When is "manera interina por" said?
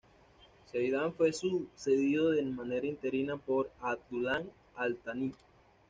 2.41-3.69